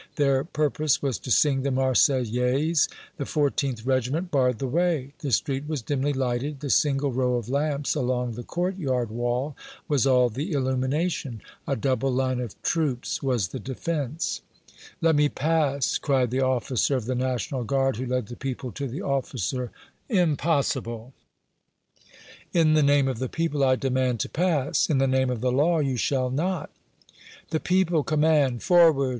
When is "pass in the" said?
24.29-25.05